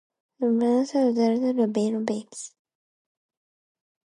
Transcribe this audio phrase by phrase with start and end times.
[0.39, 2.55] This large size is needed for low divergence beams.